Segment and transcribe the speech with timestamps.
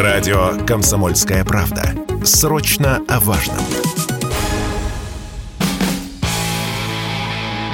[0.00, 1.94] Радио «Комсомольская правда».
[2.24, 3.58] Срочно о важном.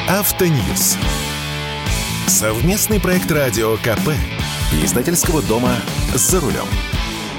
[0.08, 0.96] Автоньюз.
[2.26, 4.10] Совместный проект радио КП.
[4.82, 5.76] Издательского дома
[6.16, 6.66] «За рулем».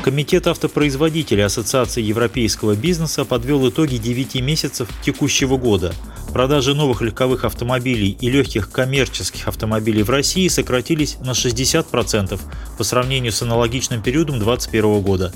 [0.06, 5.94] Комитет автопроизводителей Ассоциации европейского бизнеса подвел итоги 9 месяцев текущего года.
[6.34, 12.40] Продажи новых легковых автомобилей и легких коммерческих автомобилей в России сократились на 60%
[12.78, 15.34] по сравнению с аналогичным периодом 2021 года.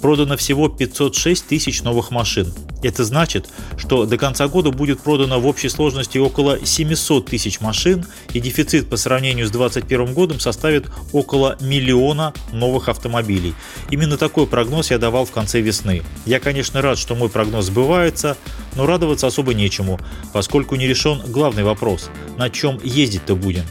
[0.00, 2.52] Продано всего 506 тысяч новых машин.
[2.82, 8.04] Это значит, что до конца года будет продано в общей сложности около 700 тысяч машин,
[8.34, 13.54] и дефицит по сравнению с 2021 годом составит около миллиона новых автомобилей.
[13.90, 16.02] Именно такой прогноз я давал в конце весны.
[16.26, 18.36] Я, конечно, рад, что мой прогноз сбывается,
[18.76, 19.98] но радоваться особо нечему,
[20.34, 23.62] поскольку не решен главный вопрос– на чем ездить-то будем?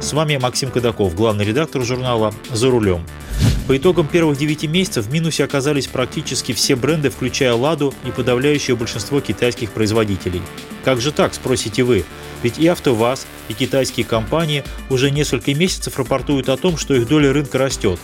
[0.00, 3.06] С вами Максим Кадаков, главный редактор журнала «За рулем».
[3.68, 8.74] По итогам первых 9 месяцев в минусе оказались практически все бренды, включая «Ладу» и подавляющее
[8.74, 10.42] большинство китайских производителей.
[10.84, 12.04] Как же так, спросите вы?
[12.42, 17.32] Ведь и «АвтоВАЗ», и китайские компании уже несколько месяцев рапортуют о том, что их доля
[17.32, 18.00] рынка растет.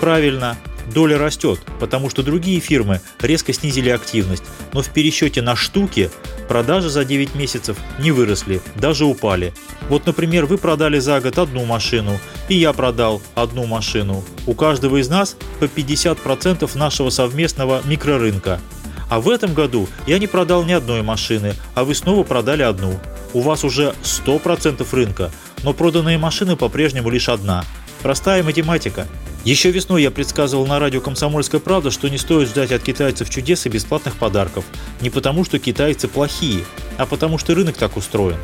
[0.00, 0.56] Правильно,
[0.90, 6.10] доля растет, потому что другие фирмы резко снизили активность, но в пересчете на штуки
[6.48, 9.54] продажи за 9 месяцев не выросли, даже упали.
[9.88, 14.24] Вот, например, вы продали за год одну машину, и я продал одну машину.
[14.46, 18.60] У каждого из нас по 50% нашего совместного микрорынка.
[19.08, 22.98] А в этом году я не продал ни одной машины, а вы снова продали одну.
[23.32, 25.32] У вас уже 100% рынка,
[25.64, 27.64] но проданные машины по-прежнему лишь одна.
[28.02, 29.08] Простая математика.
[29.44, 33.64] Еще весной я предсказывал на радио «Комсомольская правда», что не стоит ждать от китайцев чудес
[33.64, 34.66] и бесплатных подарков.
[35.00, 36.62] Не потому, что китайцы плохие,
[36.98, 38.36] а потому, что рынок так устроен.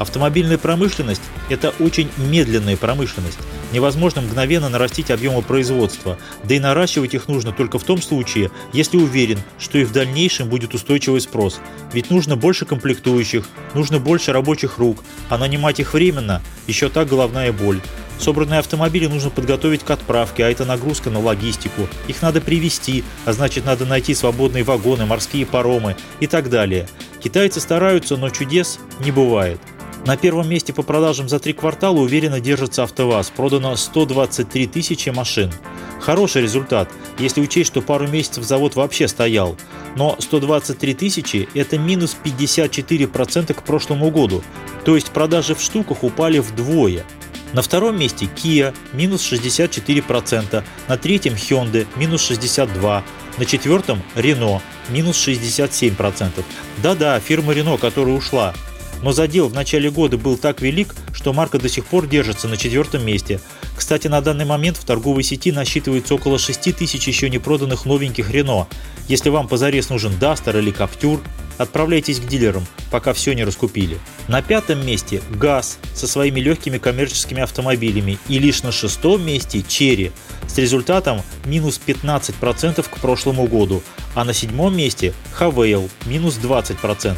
[0.00, 3.38] Автомобильная промышленность– это очень медленная промышленность.
[3.72, 8.96] Невозможно мгновенно нарастить объемы производства, да и наращивать их нужно только в том случае, если
[8.96, 11.60] уверен, что и в дальнейшем будет устойчивый спрос.
[11.92, 17.52] Ведь нужно больше комплектующих, нужно больше рабочих рук, а нанимать их временно– еще та головная
[17.52, 17.80] боль.
[18.18, 21.88] Собранные автомобили нужно подготовить к отправке, а это нагрузка на логистику.
[22.08, 26.88] Их надо привезти, а значит надо найти свободные вагоны, морские паромы и так далее.
[27.22, 29.60] Китайцы стараются, но чудес не бывает.
[30.04, 33.30] На первом месте по продажам за три квартала уверенно держится АвтоВАЗ.
[33.30, 35.52] Продано 123 тысячи машин.
[36.00, 39.56] Хороший результат, если учесть, что пару месяцев завод вообще стоял.
[39.94, 44.42] Но 123 тысячи– это минус 54% к прошлому году.
[44.84, 47.04] То есть продажи в штуках упали вдвое.
[47.52, 53.02] На втором месте Kia– минус 64%, на третьем Hyundai– минус 62%,
[53.36, 56.44] на четвертом Renault– минус 67%.
[56.82, 58.54] Да-да, фирма Renault, которая ушла.
[59.02, 62.56] Но задел в начале года был так велик, что марка до сих пор держится на
[62.56, 63.40] четвертом месте.
[63.76, 68.30] Кстати, на данный момент в торговой сети насчитывается около 6 тысяч еще не проданных новеньких
[68.30, 68.66] Renault.
[69.08, 71.20] Если вам позарез нужен Duster или Captur,
[71.62, 73.98] отправляйтесь к дилерам, пока все не раскупили.
[74.28, 80.12] На пятом месте ГАЗ со своими легкими коммерческими автомобилями и лишь на шестом месте Черри
[80.46, 83.82] с результатом минус 15% к прошлому году,
[84.14, 87.16] а на седьмом месте Хавейл минус 20%.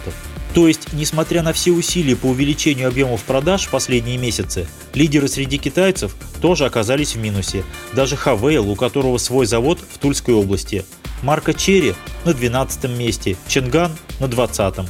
[0.55, 5.59] То есть, несмотря на все усилия по увеличению объемов продаж в последние месяцы, лидеры среди
[5.59, 7.65] китайцев тоже оказались в минусе.
[7.93, 10.85] Даже Хавейл, у которого свой завод в Тульской области.
[11.23, 11.95] Марка Черри
[12.25, 14.79] на 12 месте, Ченган на 20.
[14.79, 14.87] -м.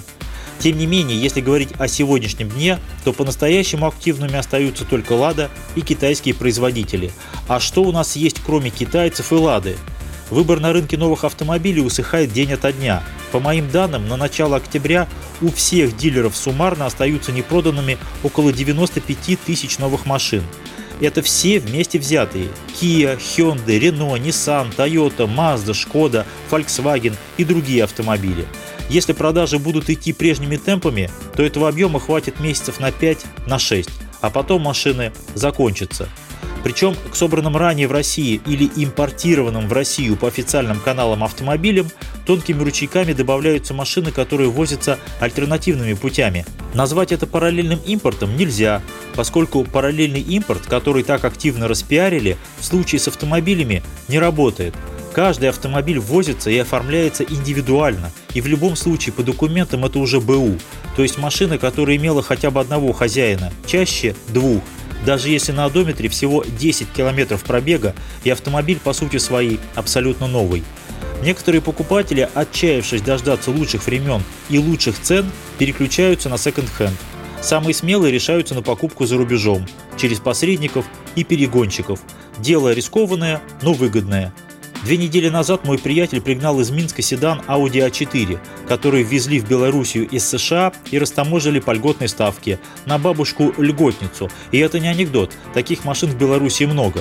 [0.59, 5.81] Тем не менее, если говорить о сегодняшнем дне, то по-настоящему активными остаются только Лада и
[5.81, 7.13] китайские производители.
[7.49, 9.77] А что у нас есть кроме китайцев и Лады?
[10.31, 13.03] Выбор на рынке новых автомобилей усыхает день ото дня.
[13.31, 15.07] По моим данным, на начало октября
[15.43, 20.43] у всех дилеров суммарно остаются непроданными около 95 тысяч новых машин.
[21.01, 22.49] Это все вместе взятые.
[22.81, 28.47] Kia, Hyundai, Renault, Nissan, Toyota, Mazda, Skoda, Volkswagen и другие автомобили.
[28.91, 33.89] Если продажи будут идти прежними темпами, то этого объема хватит месяцев на 5, на 6,
[34.21, 36.09] а потом машины закончатся.
[36.65, 41.89] Причем к собранным ранее в России или импортированным в Россию по официальным каналам автомобилям
[42.27, 46.47] тонкими ручейками добавляются машины, которые возятся альтернативными путями.
[46.73, 48.81] Назвать это параллельным импортом нельзя,
[49.15, 54.75] поскольку параллельный импорт, который так активно распиарили, в случае с автомобилями не работает.
[55.13, 60.59] Каждый автомобиль возится и оформляется индивидуально, и в любом случае по документам это уже БУ,
[60.97, 64.63] то есть машина, которая имела хотя бы одного хозяина, чаще двух–
[65.05, 70.65] даже если на одометре всего 10 километров пробега и автомобиль по сути своей абсолютно новый.
[71.23, 76.97] Некоторые покупатели, отчаявшись дождаться лучших времен и лучших цен, переключаются на секонд-хенд.
[77.41, 79.67] Самые смелые решаются на покупку за рубежом,
[79.97, 82.01] через посредников и перегонщиков.
[82.39, 84.33] Дело рискованное, но выгодное.
[84.85, 88.39] Две недели назад мой приятель пригнал из Минска седан Audi A4,
[88.69, 94.31] который ввезли в Белоруссию из США и растаможили по льготной ставке на бабушку-льготницу.
[94.53, 97.01] И это не анекдот, таких машин в Белоруссии много.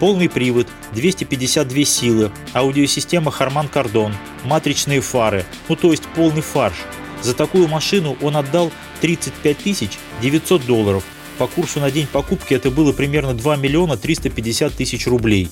[0.00, 4.12] Полный привод, 252 силы, аудиосистема Harman Kardon,
[4.44, 6.78] матричные фары, ну то есть полный фарш.
[7.22, 8.72] За такую машину он отдал
[9.02, 11.04] 35 900 долларов.
[11.38, 15.48] По курсу на день покупки это было примерно 2 миллиона 350 тысяч рублей.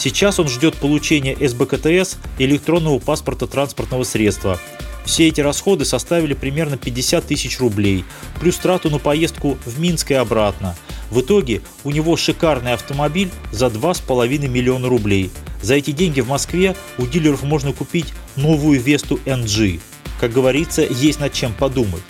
[0.00, 4.58] Сейчас он ждет получения СБКТС электронного паспорта транспортного средства.
[5.04, 8.06] Все эти расходы составили примерно 50 тысяч рублей,
[8.40, 10.74] плюс трату на поездку в Минск и обратно.
[11.10, 15.30] В итоге у него шикарный автомобиль за 2,5 миллиона рублей.
[15.60, 19.80] За эти деньги в Москве у дилеров можно купить новую Весту NG.
[20.18, 22.02] Как говорится, есть над чем подумать.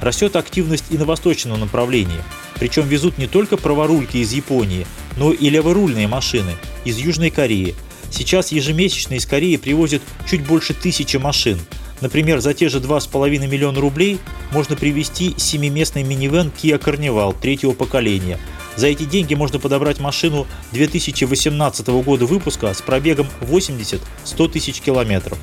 [0.00, 2.22] Растет активность и на восточном направлении.
[2.60, 4.86] Причем везут не только праворульки из Японии,
[5.16, 6.52] но и леворульные машины
[6.84, 7.74] из Южной Кореи.
[8.10, 11.58] Сейчас ежемесячно из Кореи привозят чуть больше тысячи машин.
[12.00, 14.18] Например, за те же 2,5 миллиона рублей
[14.50, 18.38] можно привезти семиместный минивэн Kia Carnival третьего поколения.
[18.74, 25.38] За эти деньги можно подобрать машину 2018 года выпуска с пробегом 80-100 тысяч километров.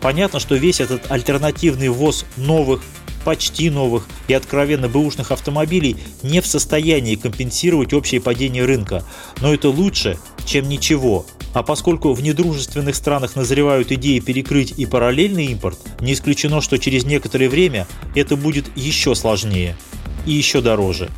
[0.00, 2.82] Понятно, что весь этот альтернативный ввоз новых,
[3.28, 9.04] почти новых и откровенно бэушных автомобилей не в состоянии компенсировать общее падение рынка,
[9.42, 11.26] но это лучше, чем ничего.
[11.52, 17.04] А поскольку в недружественных странах назревают идеи перекрыть и параллельный импорт, не исключено, что через
[17.04, 19.76] некоторое время это будет еще сложнее
[20.24, 21.10] и еще дороже.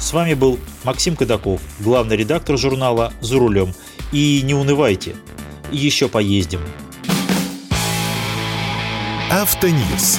[0.00, 3.72] С вами был Максим Кадаков, главный редактор журнала «За рулем».
[4.10, 5.14] И не унывайте,
[5.70, 6.58] еще поездим.
[9.30, 10.18] Автоньюз.